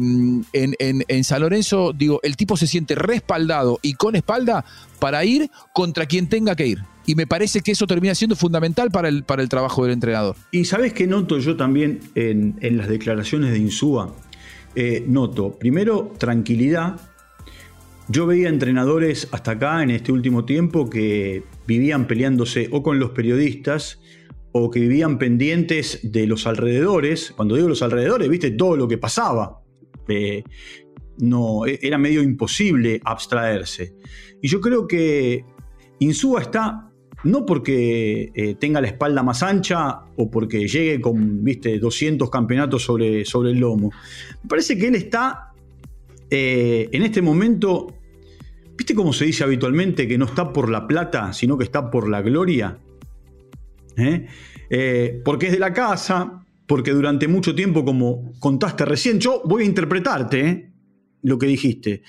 en, 0.53 1.23
San 1.23 1.41
Lorenzo, 1.41 1.93
digo, 1.93 2.19
el 2.23 2.35
tipo 2.35 2.57
se 2.57 2.67
siente 2.67 2.95
respaldado 2.95 3.79
y 3.81 3.93
con 3.93 4.15
espalda 4.15 4.63
para 4.99 5.25
ir 5.25 5.49
contra 5.73 6.05
quien 6.05 6.27
tenga 6.27 6.55
que 6.55 6.67
ir. 6.67 6.83
Y 7.07 7.15
me 7.15 7.27
parece 7.27 7.61
que 7.61 7.71
eso 7.71 7.85
termina 7.85 8.15
siendo 8.15 8.35
fundamental 8.35 8.91
para 8.91 9.09
el, 9.09 9.23
para 9.23 9.41
el 9.41 9.49
trabajo 9.49 9.83
del 9.83 9.93
entrenador. 9.93 10.35
Y 10.51 10.65
sabes 10.65 10.93
que 10.93 11.07
noto 11.07 11.37
yo 11.39 11.55
también 11.55 11.99
en, 12.15 12.55
las 12.77 12.87
declaraciones 12.87 13.51
de 13.51 13.59
Insúa, 13.59 14.15
eh, 14.75 15.03
noto, 15.07 15.57
primero, 15.57 16.13
tranquilidad, 16.17 16.99
yo 18.07 18.27
veía 18.27 18.49
entrenadores 18.49 19.27
hasta 19.31 19.51
acá 19.51 19.81
en 19.81 19.89
este 19.89 20.11
último 20.11 20.45
tiempo 20.45 20.89
que 20.89 21.43
vivían 21.65 22.07
peleándose 22.07 22.69
o 22.71 22.83
con 22.83 22.99
los 22.99 23.11
periodistas 23.11 23.99
o 24.51 24.69
que 24.69 24.79
vivían 24.79 25.17
pendientes 25.17 25.99
de 26.03 26.27
los 26.27 26.47
alrededores. 26.47 27.33
Cuando 27.35 27.55
digo 27.55 27.67
los 27.67 27.81
alrededores, 27.81 28.29
viste 28.29 28.51
todo 28.51 28.77
lo 28.77 28.87
que 28.87 28.97
pasaba. 28.97 29.61
Eh, 30.07 30.43
no, 31.17 31.65
e, 31.65 31.79
era 31.81 31.97
medio 31.97 32.21
imposible 32.21 33.01
abstraerse. 33.03 33.95
Y 34.41 34.47
yo 34.47 34.61
creo 34.61 34.87
que 34.87 35.43
Insúa 35.99 36.41
está 36.41 36.91
no 37.23 37.45
porque 37.45 38.31
eh, 38.35 38.55
tenga 38.55 38.79
la 38.81 38.87
espalda 38.87 39.23
más 39.23 39.41
ancha 39.41 40.01
o 40.15 40.29
porque 40.29 40.67
llegue 40.67 41.01
con, 41.01 41.43
viste, 41.43 41.79
200 41.79 42.29
campeonatos 42.29 42.83
sobre, 42.83 43.25
sobre 43.25 43.49
el 43.51 43.57
lomo. 43.57 43.91
Me 44.43 44.47
parece 44.47 44.77
que 44.77 44.87
él 44.87 44.95
está 44.95 45.54
eh, 46.29 46.89
en 46.91 47.03
este 47.03 47.21
momento, 47.21 47.93
¿viste 48.77 48.95
cómo 48.95 49.13
se 49.13 49.25
dice 49.25 49.43
habitualmente 49.43 50.07
que 50.07 50.17
no 50.17 50.25
está 50.25 50.51
por 50.51 50.69
la 50.69 50.87
plata, 50.87 51.33
sino 51.33 51.57
que 51.57 51.63
está 51.63 51.89
por 51.91 52.09
la 52.09 52.21
gloria? 52.21 52.79
¿Eh? 53.97 54.27
Eh, 54.69 55.21
porque 55.23 55.47
es 55.47 55.51
de 55.53 55.59
la 55.59 55.73
casa, 55.73 56.45
porque 56.67 56.91
durante 56.91 57.27
mucho 57.27 57.53
tiempo, 57.53 57.85
como 57.85 58.33
contaste 58.39 58.85
recién, 58.85 59.19
yo 59.19 59.41
voy 59.45 59.63
a 59.63 59.65
interpretarte 59.65 60.71
lo 61.21 61.37
que 61.37 61.47
dijiste. 61.47 62.03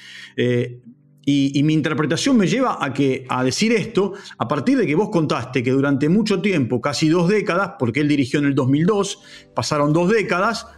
Y, 1.29 1.61
mi 1.65 1.75
interpretación 1.75 2.37
me 2.37 2.47
lleva 2.47 2.79
a, 2.81 2.93
que, 2.93 3.27
a 3.29 3.43
decir 3.43 3.73
esto 3.73 4.13
a 4.39 4.47
partir 4.47 4.79
de 4.79 4.87
que 4.87 4.95
vos 4.95 5.11
contaste 5.11 5.61
que 5.61 5.73
durante 5.73 6.09
mucho 6.09 6.41
tiempo, 6.41 6.81
casi 6.81 7.09
dos 7.09 7.29
décadas, 7.29 7.73
porque 7.81 8.01
él 8.01 8.09
dirigió 8.09 8.39
en 8.39 8.47
el 8.47 8.55
2002, 8.55 9.51
pasaron 9.53 9.93
dos 9.93 10.09
décadas, 10.09 10.69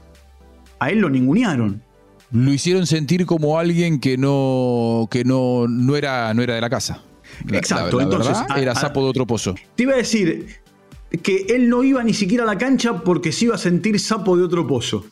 a 0.79 0.91
él 0.91 1.01
lo 1.01 1.11
ningunearon 1.11 1.83
lo 2.31 2.53
hicieron 2.53 2.87
sentir 2.87 3.27
como 3.27 3.59
alguien 3.59 4.01
que 4.01 4.17
no, 4.17 5.09
que 5.11 5.25
no, 5.25 5.67
no, 5.69 5.97
era, 5.97 6.33
no 6.35 6.43
era 6.43 6.55
de 6.55 6.61
la 6.61 6.71
casa. 6.71 7.03
Exacto, 7.53 8.01
entonces 8.01 8.37
era 8.57 8.75
sapo 8.75 9.03
de 9.03 9.11
otro 9.11 9.27
pozo. 9.27 9.55
Te 9.75 9.85
iba 9.85 9.95
a 9.95 9.97
decir 9.97 10.61
que 11.23 11.47
él 11.51 11.69
no 11.69 11.85
iba 11.85 12.03
ni 12.03 12.15
siquiera 12.15 12.45
a 12.45 12.47
la 12.47 12.59
cancha 12.59 13.03
porque 13.03 13.33
se 13.33 13.47
iba 13.47 13.55
a 13.55 13.59
sentir 13.59 13.99
sapo 14.01 14.37
de 14.37 14.45
otro 14.45 14.67
pozo. 14.67 15.07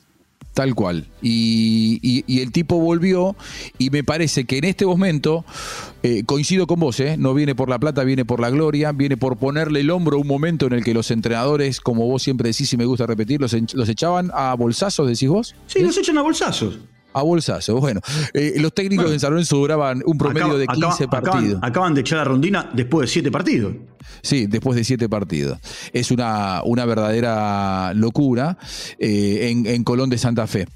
Tal 0.52 0.74
cual. 0.74 1.06
Y, 1.20 2.24
el 2.40 2.50
tipo 2.50 2.78
volvió 2.78 3.36
y 3.76 3.90
me 3.90 4.02
parece 4.02 4.44
que 4.44 4.56
en 4.56 4.64
este 4.64 4.86
momento, 4.86 5.44
eh, 6.02 6.22
coincido 6.24 6.66
con 6.66 6.80
vos, 6.80 6.98
eh, 7.00 7.16
no 7.18 7.34
viene 7.34 7.54
por 7.54 7.68
la 7.68 7.78
plata, 7.78 8.04
viene 8.04 8.24
por 8.24 8.40
la 8.40 8.48
gloria, 8.48 8.92
viene 8.92 9.18
por 9.18 9.36
ponerle 9.36 9.80
el 9.80 9.90
hombro 9.90 10.16
a 10.16 10.20
un 10.20 10.26
momento 10.26 10.66
en 10.66 10.72
el 10.72 10.82
que 10.82 10.94
los 10.94 11.10
entrenadores, 11.10 11.80
como 11.82 12.06
vos 12.06 12.22
siempre 12.22 12.50
decís 12.50 12.72
y 12.72 12.78
me 12.78 12.86
gusta 12.86 13.06
repetir, 13.06 13.38
los, 13.38 13.54
los 13.74 13.88
echaban 13.90 14.30
a 14.32 14.54
bolsazos, 14.54 15.06
decís 15.06 15.28
vos. 15.28 15.54
Sí, 15.66 15.80
los 15.80 15.96
echan 15.98 16.16
a 16.16 16.22
bolsazos 16.22 16.78
a 17.16 17.22
bolsazo. 17.22 17.80
Bueno, 17.80 18.00
eh, 18.34 18.54
los 18.58 18.74
técnicos 18.74 19.10
en 19.10 19.18
San 19.18 19.30
Lorenzo 19.30 19.56
duraban 19.56 20.02
un 20.04 20.18
promedio 20.18 20.58
de 20.58 20.66
15 20.66 21.08
partidos. 21.08 21.58
Acaban, 21.62 21.94
de 21.94 22.02
echar 22.02 22.18
a 22.18 22.24
Rondina 22.24 22.70
después 22.74 23.08
de 23.08 23.12
7 23.12 23.30
partidos. 23.30 23.74
Sí, 24.22 24.46
después 24.46 24.76
de 24.76 24.84
7 24.84 25.08
partidos. 25.08 25.58
Es 25.94 26.10
una, 26.10 26.62
una 26.64 26.84
verdadera 26.84 27.94
locura 27.94 28.58
eh, 28.98 29.50
en, 29.64 29.84
Colón 29.84 30.10
de 30.10 30.18
Santa 30.18 30.46
Fe. 30.46 30.68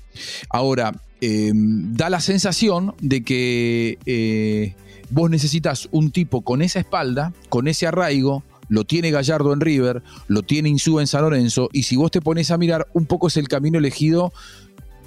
Ahora, 0.48 0.92
em, 1.20 1.94
da 1.94 2.08
la 2.08 2.20
sensación 2.20 2.94
de 3.00 3.22
que 3.22 3.98
eh, 4.06 4.74
vos 5.10 5.28
necesitas 5.28 5.88
un 5.90 6.10
tipo 6.10 6.40
con 6.40 6.62
esa 6.62 6.80
espalda, 6.80 7.34
con 7.50 7.68
ese 7.68 7.86
arraigo, 7.86 8.44
lo 8.70 8.84
tiene 8.84 9.10
Gallardo 9.10 9.52
en 9.52 9.60
River, 9.60 10.02
lo 10.28 10.42
tiene 10.42 10.68
Insúa 10.68 11.02
en 11.02 11.08
San 11.08 11.22
Lorenzo, 11.22 11.68
y 11.72 11.82
si 11.82 11.96
vos 11.96 12.10
te 12.10 12.22
pones 12.22 12.50
a 12.50 12.56
mirar, 12.56 12.86
un 12.94 13.04
poco 13.04 13.26
es 13.26 13.36
el 13.36 13.48
camino 13.48 13.78
elegido 13.78 14.32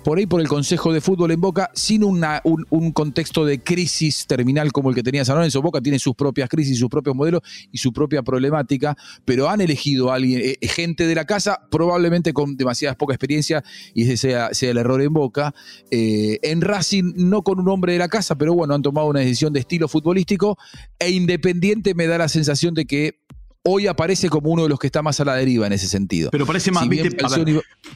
por 0.04 0.18
ahí 0.18 0.26
por 0.26 0.42
el 0.42 0.48
Consejo 0.48 0.92
de 0.92 1.02
Fútbol 1.02 1.32
en 1.32 1.40
Boca, 1.40 1.72
sin 1.74 2.04
una, 2.04 2.42
un, 2.44 2.92
contexto 2.92 3.46
de 3.46 3.64
crisis 3.64 4.28
terminal 4.28 4.72
como 4.72 4.90
el 4.90 4.96
que 4.96 5.04
tenía 5.04 5.24
San 5.24 5.36
Lorenzo. 5.36 5.62
Boca 5.62 5.82
tiene 5.82 5.98
sus 5.98 6.14
propias 6.14 6.50
crisis, 6.50 6.78
sus 6.78 6.90
propios 6.90 7.16
modelos 7.16 7.42
y 7.72 7.78
su 7.78 7.94
propia 7.94 8.22
problemática, 8.22 8.98
pero 9.24 9.50
han 9.50 9.62
elegido 9.62 10.12
a 10.12 10.16
alguien, 10.16 10.42
eh, 10.44 10.68
gente 10.68 11.08
de 11.08 11.16
la 11.16 11.26
casa, 11.26 11.62
probablemente 11.72 12.34
con 12.34 12.58
demasiadas 12.58 12.98
poca 12.98 13.14
experiencia, 13.14 13.64
y 13.94 14.04
ese 14.04 14.18
sea, 14.18 14.54
sea 14.54 14.72
el 14.72 14.78
error 14.78 15.02
en 15.02 15.14
Boca. 15.14 15.56
Eh, 15.90 16.40
en 16.44 16.62
Racing, 16.62 17.14
no 17.16 17.44
con 17.44 17.60
un 17.60 17.70
hombre 17.70 17.94
de 17.94 18.00
la 18.00 18.10
casa, 18.10 18.36
pero 18.36 18.54
bueno, 18.54 18.74
han 18.74 18.82
tomado 18.82 19.08
una 19.08 19.22
decisión 19.22 19.54
de 19.54 19.62
estilo 19.62 19.88
futbolístico, 19.88 20.58
e 21.00 21.12
Independiente 21.12 21.94
me 21.94 22.08
da 22.08 22.18
la 22.18 22.28
sensación 22.28 22.74
de 22.74 22.86
que 22.86 23.24
hoy 23.64 23.88
aparece 23.88 24.30
como 24.30 24.52
uno 24.52 24.64
de 24.64 24.70
los 24.70 24.78
que 24.78 24.88
está 24.88 25.02
más 25.02 25.20
a 25.20 25.26
la 25.26 25.36
deriva 25.36 25.66
en 25.66 25.74
ese 25.74 25.88
sentido. 25.88 26.30
Pero 26.32 26.46
parece 26.46 26.72
más, 26.72 26.88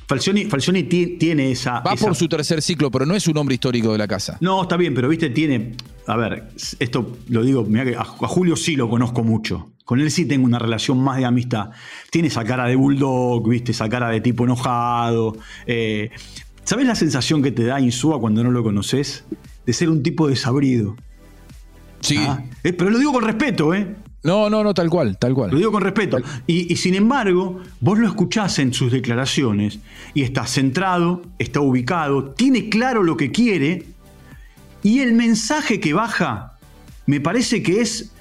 Falcioni, 0.08 0.46
Falcioni, 0.46 0.84
tiene 0.84 1.52
esa... 1.52 1.82
Va 1.82 1.96
por 1.96 2.16
su 2.16 2.30
tercer 2.30 2.62
ciclo, 2.62 2.90
pero 2.90 3.06
no 3.06 3.16
es 3.16 3.28
un 3.28 3.38
hombre 3.38 3.56
histórico 3.56 3.92
de 3.92 3.98
la 3.98 4.08
casa. 4.08 4.38
No, 4.40 4.64
está 4.64 4.78
bien, 4.78 4.94
pero 4.94 5.10
viste, 5.10 5.30
tiene... 5.30 5.74
A 6.08 6.16
ver, 6.16 6.48
esto 6.80 7.18
lo 7.28 7.44
digo, 7.44 7.66
mira 7.66 7.84
que 7.84 7.96
a, 7.96 8.06
Julio 8.06 8.56
sí 8.56 8.78
lo 8.78 8.90
conozco 8.90 9.24
mucho. 9.24 9.72
Con 9.84 10.00
él 10.00 10.10
sí 10.10 10.26
tengo 10.26 10.46
una 10.46 10.58
relación 10.58 11.00
más 11.00 11.18
de 11.18 11.26
amistad. 11.26 11.72
Tiene 12.10 12.30
esa 12.30 12.46
cara 12.46 12.66
de 12.66 12.78
bulldog, 12.78 13.48
viste, 13.50 13.74
esa 13.74 13.90
cara 13.90 14.10
de 14.10 14.22
tipo 14.22 14.46
enojado. 14.46 15.36
Eh, 15.66 16.12
¿Sabes 16.64 16.88
la 16.88 16.96
sensación 16.96 17.44
que 17.44 17.52
te 17.52 17.66
da 17.66 17.82
Insúa 17.82 18.22
cuando 18.22 18.42
no 18.42 18.52
lo 18.52 18.64
conoces? 18.64 19.26
De 19.66 19.74
ser 19.74 19.90
un 19.90 20.02
tipo 20.02 20.30
desabrido. 20.30 20.96
Sí. 22.00 22.18
Ah, 22.20 22.42
eh, 22.64 22.72
pero 22.72 22.90
lo 22.90 23.00
digo 23.00 23.12
con 23.12 23.24
respeto, 23.24 23.74
¿eh? 23.74 23.96
No, 24.28 24.50
no, 24.50 24.62
no, 24.62 24.74
tal 24.74 24.90
cual, 24.90 25.18
tal 25.18 25.34
cual. 25.34 25.52
Lo 25.52 25.58
digo 25.58 25.72
con 25.72 25.82
respeto. 25.82 26.18
Y, 26.48 26.76
sin 26.76 26.96
embargo, 26.96 27.62
vos 27.80 27.98
lo 27.98 28.06
escuchás 28.06 28.60
en 28.60 28.74
sus 28.74 28.92
declaraciones 28.92 29.80
y 30.14 30.24
está 30.24 30.46
centrado, 30.46 31.22
está 31.40 31.62
ubicado, 31.62 32.32
tiene 32.32 32.68
claro 32.68 33.04
lo 33.04 33.16
que 33.16 33.32
quiere 33.32 33.86
y 34.84 35.00
el 35.00 35.14
mensaje 35.14 35.80
que 35.80 35.94
baja 35.94 36.58
me 37.06 37.22
parece 37.22 37.64
que 37.64 37.80
es 37.80 38.12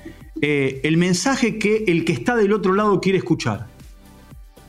eh, 0.43 0.81
el 0.85 0.97
mensaje 0.97 1.59
que 1.59 1.87
el 1.89 2.05
que 2.05 2.13
está 2.13 2.37
del 2.37 2.53
otro 2.53 2.73
lado 2.75 3.01
quiere 3.01 3.19
escuchar. 3.19 3.67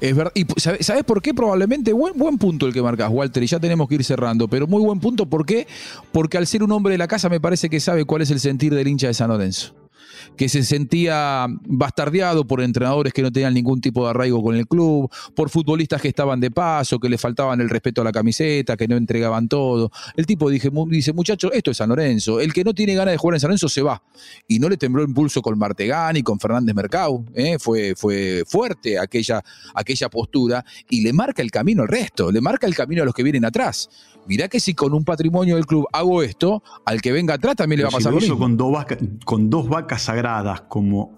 Es 0.01 0.15
verdad. 0.15 0.31
¿Y 0.33 0.47
sabes 0.59 1.03
por 1.03 1.21
qué? 1.21 1.35
Probablemente 1.35 1.93
buen, 1.93 2.17
buen 2.17 2.39
punto 2.39 2.65
el 2.65 2.73
que 2.73 2.81
marcas, 2.81 3.11
Walter, 3.11 3.43
y 3.43 3.47
ya 3.47 3.59
tenemos 3.59 3.87
que 3.87 3.93
ir 3.93 4.03
cerrando, 4.03 4.47
pero 4.47 4.65
muy 4.65 4.81
buen 4.81 4.99
punto. 4.99 5.27
¿Por 5.27 5.45
qué? 5.45 5.67
Porque 6.11 6.39
al 6.39 6.47
ser 6.47 6.63
un 6.63 6.71
hombre 6.71 6.93
de 6.93 6.97
la 6.97 7.07
casa 7.07 7.29
me 7.29 7.39
parece 7.39 7.69
que 7.69 7.79
sabe 7.79 8.05
cuál 8.05 8.23
es 8.23 8.31
el 8.31 8.39
sentir 8.39 8.73
del 8.73 8.87
hincha 8.87 9.05
de 9.05 9.13
San 9.13 9.29
Lorenzo 9.29 9.86
que 10.35 10.49
se 10.49 10.63
sentía 10.63 11.47
bastardeado 11.65 12.45
por 12.45 12.61
entrenadores 12.61 13.13
que 13.13 13.21
no 13.21 13.31
tenían 13.31 13.53
ningún 13.53 13.81
tipo 13.81 14.03
de 14.03 14.11
arraigo 14.11 14.41
con 14.43 14.55
el 14.55 14.67
club, 14.67 15.09
por 15.35 15.49
futbolistas 15.49 16.01
que 16.01 16.07
estaban 16.07 16.39
de 16.39 16.51
paso, 16.51 16.99
que 16.99 17.09
le 17.09 17.17
faltaban 17.17 17.61
el 17.61 17.69
respeto 17.69 18.01
a 18.01 18.03
la 18.03 18.11
camiseta, 18.11 18.77
que 18.77 18.87
no 18.87 18.95
entregaban 18.95 19.47
todo. 19.47 19.91
El 20.15 20.25
tipo 20.25 20.49
dije, 20.49 20.69
dice, 20.87 21.13
muchachos, 21.13 21.51
esto 21.53 21.71
es 21.71 21.77
San 21.77 21.89
Lorenzo. 21.89 22.39
El 22.39 22.53
que 22.53 22.63
no 22.63 22.73
tiene 22.73 22.93
ganas 22.95 23.13
de 23.13 23.17
jugar 23.17 23.35
en 23.35 23.39
San 23.39 23.49
Lorenzo 23.49 23.69
se 23.69 23.81
va. 23.81 24.01
Y 24.47 24.59
no 24.59 24.69
le 24.69 24.77
tembló 24.77 25.03
impulso 25.03 25.41
con 25.41 25.57
Martegani, 25.57 26.23
con 26.23 26.39
Fernández 26.39 26.75
Mercado. 26.75 27.23
¿eh? 27.33 27.57
Fue, 27.59 27.95
fue 27.95 28.43
fuerte 28.47 28.99
aquella, 28.99 29.43
aquella 29.73 30.09
postura 30.09 30.63
y 30.89 31.01
le 31.01 31.13
marca 31.13 31.41
el 31.41 31.51
camino 31.51 31.83
al 31.83 31.87
resto, 31.87 32.31
le 32.31 32.41
marca 32.41 32.67
el 32.67 32.75
camino 32.75 33.03
a 33.03 33.05
los 33.05 33.13
que 33.13 33.23
vienen 33.23 33.45
atrás 33.45 33.89
mirá 34.27 34.47
que 34.47 34.59
si 34.59 34.73
con 34.73 34.93
un 34.93 35.03
patrimonio 35.03 35.55
del 35.55 35.65
club 35.65 35.87
hago 35.91 36.21
esto, 36.21 36.61
al 36.85 37.01
que 37.01 37.11
venga 37.11 37.35
atrás 37.35 37.55
también 37.55 37.79
le 37.79 37.83
va 37.85 37.89
a 37.89 37.91
pasar 37.93 38.13
lo, 38.13 38.19
mismo. 38.19 38.37
Con 38.37 38.57
dos, 38.57 38.71
vacas, 38.71 38.97
con 39.25 39.49
dos 39.49 39.67
vacas 39.67 39.96
sagradas 40.03 40.61
como 40.61 41.17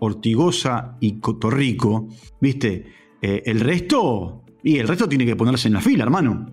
Ortigosa 0.00 0.96
y 1.00 1.20
Cotorrico, 1.20 2.08
¿viste? 2.40 2.86
Eh, 3.22 3.42
el 3.46 3.60
resto, 3.60 4.44
y 4.62 4.78
el 4.78 4.88
resto 4.88 5.08
tiene 5.08 5.26
que 5.26 5.36
ponerse 5.36 5.68
en 5.68 5.74
la 5.74 5.80
fila, 5.80 6.04
hermano. 6.04 6.52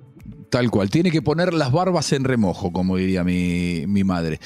Tal 0.50 0.70
cual, 0.70 0.90
tiene 0.90 1.12
que 1.12 1.22
poner 1.22 1.54
las 1.54 1.72
barbas 1.72 2.14
en 2.14 2.24
remojo, 2.24 2.72
como 2.72 2.98
diría 2.98 3.24
mi, 3.24 3.86
madre. 4.04 4.40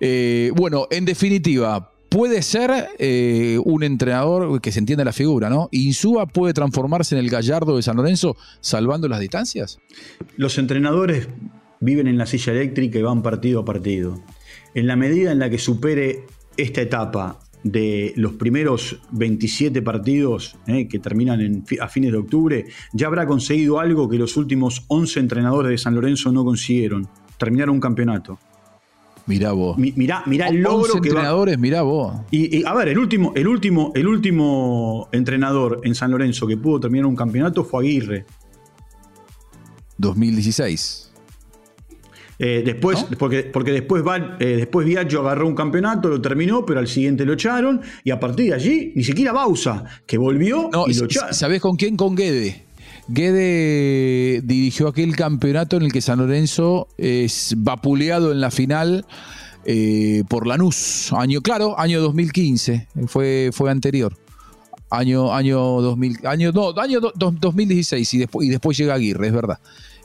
Eh, 0.00 0.52
bueno, 0.54 0.86
en 0.90 1.04
definitiva, 1.04 1.92
puede 2.08 2.42
ser 2.42 2.88
eh, 2.98 3.58
un 3.64 3.82
entrenador 3.82 4.60
que 4.60 4.72
se 4.72 4.78
entienda 4.78 5.04
la 5.04 5.12
figura, 5.12 5.48
¿no? 5.48 5.68
¿Insúa 5.72 6.26
puede 6.26 6.52
transformarse 6.52 7.14
en 7.14 7.20
el 7.24 7.30
gallardo 7.30 7.76
de 7.76 7.82
San 7.82 7.96
Lorenzo 7.96 8.36
salvando 8.60 9.08
las 9.08 9.20
distancias? 9.20 9.78
Los 10.36 10.58
entrenadores 10.58 11.28
viven 11.80 12.06
en 12.06 12.18
la 12.18 12.26
silla 12.26 12.52
eléctrica 12.52 12.98
y 12.98 13.02
van 13.02 13.22
partido 13.22 13.60
a 13.60 13.64
partido. 13.64 14.22
En 14.74 14.86
la 14.86 14.96
medida 14.96 15.32
en 15.32 15.38
la 15.38 15.48
que 15.48 15.58
supere 15.58 16.26
esta 16.56 16.82
etapa 16.82 17.38
de 17.62 18.12
los 18.16 18.34
primeros 18.34 19.00
27 19.10 19.82
partidos 19.82 20.56
eh, 20.66 20.86
que 20.86 20.98
terminan 20.98 21.64
a 21.80 21.88
fines 21.88 22.12
de 22.12 22.18
octubre, 22.18 22.66
ya 22.92 23.08
habrá 23.08 23.26
conseguido 23.26 23.80
algo 23.80 24.08
que 24.08 24.18
los 24.18 24.36
últimos 24.36 24.84
11 24.88 25.20
entrenadores 25.20 25.70
de 25.70 25.78
San 25.78 25.94
Lorenzo 25.94 26.30
no 26.30 26.44
consiguieron, 26.44 27.08
terminar 27.38 27.70
un 27.70 27.80
campeonato. 27.80 28.38
Mirá 29.26 29.50
vos. 29.50 29.76
mirá, 29.76 30.22
mirá 30.26 30.46
el 30.46 30.60
logro 30.60 31.00
que 31.00 31.08
entrenadores, 31.08 31.58
mirá 31.58 31.82
vos. 31.82 32.14
Y, 32.30 32.64
a 32.64 32.72
ver, 32.74 32.88
el 32.88 32.98
último, 32.98 33.32
el, 33.34 33.48
último, 33.48 33.90
el 33.96 34.06
último 34.06 35.08
entrenador 35.10 35.80
en 35.82 35.96
San 35.96 36.12
Lorenzo 36.12 36.46
que 36.46 36.56
pudo 36.56 36.78
terminar 36.78 37.06
un 37.06 37.16
campeonato 37.16 37.64
fue 37.64 37.82
Aguirre. 37.82 38.24
2016. 39.98 41.05
Eh, 42.38 42.62
después, 42.64 43.06
porque, 43.18 43.44
porque 43.44 43.72
después, 43.72 44.02
va, 44.06 44.36
eh, 44.38 44.56
después 44.56 44.86
Viaggio 44.86 45.20
agarró 45.20 45.46
un 45.46 45.54
campeonato, 45.54 46.08
lo 46.08 46.20
terminó, 46.20 46.66
pero 46.66 46.80
al 46.80 46.88
siguiente 46.88 47.24
lo 47.24 47.32
echaron. 47.32 47.80
Y 48.04 48.10
a 48.10 48.20
partir 48.20 48.50
de 48.50 48.54
allí, 48.54 48.92
ni 48.94 49.04
siquiera 49.04 49.32
Bausa, 49.32 49.84
que 50.06 50.18
volvió 50.18 50.70
y 50.86 50.94
lo 50.94 51.04
echaron. 51.06 51.34
¿Sabés 51.34 51.60
con 51.60 51.76
quién? 51.76 51.96
Con 51.96 52.14
Guede. 52.14 52.64
Guede 53.08 54.42
dirigió 54.42 54.88
aquel 54.88 55.14
campeonato 55.14 55.76
en 55.76 55.84
el 55.84 55.92
que 55.92 56.00
San 56.00 56.18
Lorenzo 56.18 56.88
es 56.98 57.54
vapuleado 57.56 58.32
en 58.32 58.40
la 58.40 58.50
final 58.50 59.06
eh, 59.64 60.24
por 60.28 60.46
Lanús. 60.46 61.12
Año, 61.12 61.40
claro, 61.40 61.78
año 61.78 62.00
2015. 62.00 62.88
Fue, 63.06 63.50
fue 63.52 63.70
anterior. 63.70 64.12
Año, 64.90 65.34
año 65.34 65.58
2000, 65.80 66.26
año, 66.26 66.52
no, 66.52 66.72
año 66.80 67.00
2016 67.00 68.14
y 68.14 68.18
después, 68.18 68.46
y 68.46 68.50
después 68.50 68.78
llega 68.78 68.94
Aguirre, 68.94 69.26
es 69.26 69.32
verdad 69.32 69.58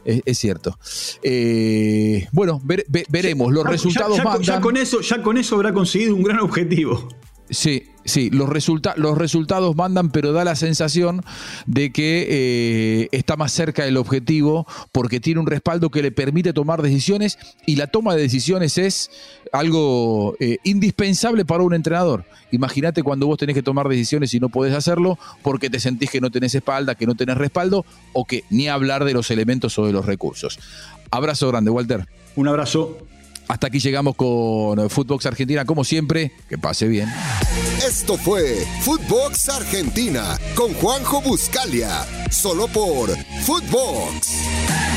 es, 0.05 0.38
cierto. 0.38 0.77
Eh, 1.24 2.27
bueno, 2.31 2.62
veremos. 3.10 3.51
Los 3.51 3.65
resultados 3.65 4.20
ya, 4.41 4.60
con 4.60 4.77
eso, 4.77 5.01
ya 5.01 5.22
con 5.22 5.38
eso 5.38 5.55
habrá 5.55 5.74
conseguido 5.74 6.15
un 6.15 6.24
gran 6.24 6.39
objetivo. 6.39 7.08
Sí, 7.51 7.84
sí, 8.05 8.29
los, 8.29 8.50
los 8.96 9.17
resultados 9.17 9.75
mandan, 9.75 10.10
pero 10.10 10.31
da 10.31 10.46
la 10.46 10.55
sensación 10.55 11.22
de 11.65 11.91
que 11.91 12.25
eh, 12.29 13.10
está 13.12 13.36
más 13.36 13.51
cerca 13.51 13.84
del 13.84 13.98
objetivo 13.98 14.65
porque 14.93 15.20
tiene 15.20 15.41
un 15.41 15.48
respaldo 15.48 15.89
que 15.89 16.01
le 16.01 16.13
permite 16.13 16.53
tomar 16.53 16.81
decisiones 16.81 17.38
y 17.65 17.75
la 17.75 17.88
toma 17.88 18.15
de 18.15 18.22
decisiones 18.22 18.77
es 18.77 19.12
algo 19.51 20.38
eh, 20.39 20.60
indispensable 20.63 21.43
para 21.43 21.63
un 21.63 21.74
entrenador. 21.74 22.24
Imagínate 22.51 23.03
cuando 23.03 23.27
vos 23.27 23.38
tenés 23.38 23.53
que 23.53 23.63
tomar 23.63 23.89
decisiones 23.89 24.34
y 24.34 24.39
no 24.39 24.48
podés 24.48 24.74
hacerlo 24.74 25.20
porque 25.41 25.70
te 25.70 25.81
sentís 25.81 26.10
que 26.10 26.22
no 26.22 26.31
tenés 26.31 26.55
espalda, 26.55 26.96
que 26.96 27.05
no 27.05 27.15
tenés 27.15 27.38
respaldo 27.38 27.86
o 28.13 28.24
que 28.24 28.46
ni 28.50 28.70
hablar 28.70 29.03
de 29.03 29.12
los 29.12 29.29
elementos 29.29 29.77
o 29.77 29.86
de 29.86 29.91
los 29.91 30.05
recursos. 30.05 30.58
Abrazo 31.12 31.50
grande, 31.50 31.70
Walter. 31.70 32.08
Un 32.38 32.48
abrazo. 32.48 32.98
Hasta 33.51 33.67
aquí 33.67 33.79
llegamos 33.79 34.15
con 34.15 34.89
Footbox 34.89 35.25
Argentina, 35.25 35.65
como 35.65 35.84
siempre. 35.84 36.31
Que 36.48 36.58
pase 36.58 36.88
bien. 36.88 37.10
Esto 37.86 38.17
fue 38.17 38.65
Footbox 38.84 39.50
Argentina 39.50 40.39
con 40.55 40.74
Juanjo 40.75 41.22
Buscalia, 41.22 42.08
solo 42.29 42.70
por 42.70 43.10
Footbox. 43.43 44.90